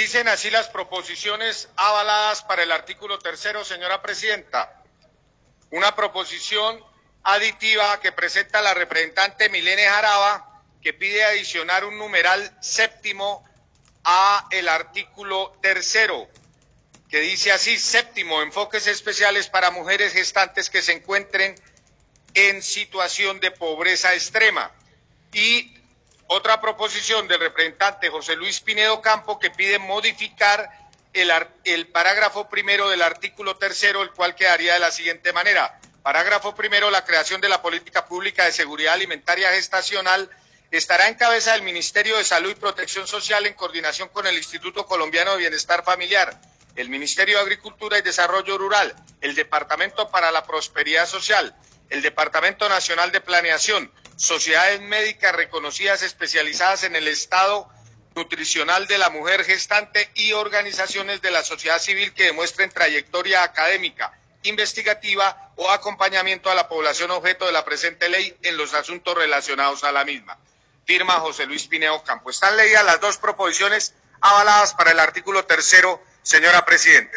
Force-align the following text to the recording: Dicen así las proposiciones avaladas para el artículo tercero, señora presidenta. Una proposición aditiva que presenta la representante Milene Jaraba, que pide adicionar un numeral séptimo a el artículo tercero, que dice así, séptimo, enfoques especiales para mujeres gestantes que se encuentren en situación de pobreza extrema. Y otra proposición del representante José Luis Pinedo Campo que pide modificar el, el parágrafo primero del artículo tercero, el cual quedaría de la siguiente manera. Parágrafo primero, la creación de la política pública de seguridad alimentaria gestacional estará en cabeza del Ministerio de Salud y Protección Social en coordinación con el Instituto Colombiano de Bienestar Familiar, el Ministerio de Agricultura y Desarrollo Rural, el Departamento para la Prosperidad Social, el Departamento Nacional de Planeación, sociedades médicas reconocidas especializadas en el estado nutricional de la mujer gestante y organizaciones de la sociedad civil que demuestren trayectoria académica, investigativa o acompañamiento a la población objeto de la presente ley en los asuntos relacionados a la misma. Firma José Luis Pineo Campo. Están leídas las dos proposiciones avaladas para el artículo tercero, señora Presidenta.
Dicen 0.00 0.28
así 0.28 0.48
las 0.48 0.66
proposiciones 0.68 1.68
avaladas 1.76 2.42
para 2.44 2.62
el 2.62 2.72
artículo 2.72 3.18
tercero, 3.18 3.66
señora 3.66 4.00
presidenta. 4.00 4.82
Una 5.70 5.94
proposición 5.94 6.82
aditiva 7.22 8.00
que 8.00 8.10
presenta 8.10 8.62
la 8.62 8.72
representante 8.72 9.50
Milene 9.50 9.84
Jaraba, 9.84 10.62
que 10.80 10.94
pide 10.94 11.22
adicionar 11.22 11.84
un 11.84 11.98
numeral 11.98 12.56
séptimo 12.62 13.44
a 14.02 14.48
el 14.50 14.70
artículo 14.70 15.58
tercero, 15.60 16.30
que 17.10 17.20
dice 17.20 17.52
así, 17.52 17.76
séptimo, 17.76 18.40
enfoques 18.40 18.86
especiales 18.86 19.48
para 19.48 19.70
mujeres 19.70 20.14
gestantes 20.14 20.70
que 20.70 20.80
se 20.80 20.92
encuentren 20.92 21.54
en 22.32 22.62
situación 22.62 23.38
de 23.40 23.50
pobreza 23.50 24.14
extrema. 24.14 24.72
Y 25.34 25.78
otra 26.32 26.60
proposición 26.60 27.26
del 27.26 27.40
representante 27.40 28.08
José 28.08 28.36
Luis 28.36 28.60
Pinedo 28.60 29.02
Campo 29.02 29.40
que 29.40 29.50
pide 29.50 29.80
modificar 29.80 30.70
el, 31.12 31.32
el 31.64 31.88
parágrafo 31.88 32.48
primero 32.48 32.88
del 32.88 33.02
artículo 33.02 33.56
tercero, 33.56 34.00
el 34.02 34.12
cual 34.12 34.36
quedaría 34.36 34.74
de 34.74 34.78
la 34.78 34.92
siguiente 34.92 35.32
manera. 35.32 35.80
Parágrafo 36.04 36.54
primero, 36.54 36.88
la 36.88 37.04
creación 37.04 37.40
de 37.40 37.48
la 37.48 37.60
política 37.60 38.06
pública 38.06 38.44
de 38.44 38.52
seguridad 38.52 38.94
alimentaria 38.94 39.50
gestacional 39.50 40.30
estará 40.70 41.08
en 41.08 41.14
cabeza 41.14 41.54
del 41.54 41.62
Ministerio 41.62 42.16
de 42.16 42.22
Salud 42.22 42.50
y 42.52 42.54
Protección 42.54 43.08
Social 43.08 43.44
en 43.46 43.54
coordinación 43.54 44.08
con 44.10 44.28
el 44.28 44.36
Instituto 44.36 44.86
Colombiano 44.86 45.32
de 45.32 45.38
Bienestar 45.38 45.82
Familiar, 45.82 46.40
el 46.76 46.90
Ministerio 46.90 47.38
de 47.38 47.42
Agricultura 47.42 47.98
y 47.98 48.02
Desarrollo 48.02 48.56
Rural, 48.56 48.94
el 49.20 49.34
Departamento 49.34 50.08
para 50.10 50.30
la 50.30 50.44
Prosperidad 50.44 51.08
Social, 51.08 51.56
el 51.88 52.02
Departamento 52.02 52.68
Nacional 52.68 53.10
de 53.10 53.20
Planeación, 53.20 53.92
sociedades 54.20 54.82
médicas 54.82 55.34
reconocidas 55.34 56.02
especializadas 56.02 56.84
en 56.84 56.94
el 56.94 57.08
estado 57.08 57.66
nutricional 58.14 58.86
de 58.86 58.98
la 58.98 59.08
mujer 59.08 59.44
gestante 59.44 60.10
y 60.14 60.32
organizaciones 60.32 61.22
de 61.22 61.30
la 61.30 61.42
sociedad 61.42 61.78
civil 61.78 62.12
que 62.12 62.24
demuestren 62.24 62.68
trayectoria 62.68 63.42
académica, 63.42 64.12
investigativa 64.42 65.52
o 65.56 65.70
acompañamiento 65.70 66.50
a 66.50 66.54
la 66.54 66.68
población 66.68 67.10
objeto 67.12 67.46
de 67.46 67.52
la 67.52 67.64
presente 67.64 68.10
ley 68.10 68.36
en 68.42 68.58
los 68.58 68.74
asuntos 68.74 69.14
relacionados 69.14 69.84
a 69.84 69.92
la 69.92 70.04
misma. 70.04 70.36
Firma 70.84 71.14
José 71.14 71.46
Luis 71.46 71.66
Pineo 71.66 72.04
Campo. 72.04 72.28
Están 72.28 72.58
leídas 72.58 72.84
las 72.84 73.00
dos 73.00 73.16
proposiciones 73.16 73.94
avaladas 74.20 74.74
para 74.74 74.90
el 74.90 75.00
artículo 75.00 75.46
tercero, 75.46 75.98
señora 76.22 76.66
Presidenta. 76.66 77.08